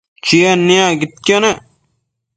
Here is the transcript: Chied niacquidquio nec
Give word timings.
Chied 0.25 0.59
niacquidquio 0.67 1.37
nec 1.41 1.57